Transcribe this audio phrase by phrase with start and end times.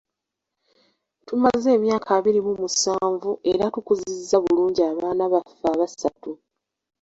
[1.27, 6.31] Tumaze emyaka abiri mu musanvu era tukuzizza bulungi abaana baffe abasatu.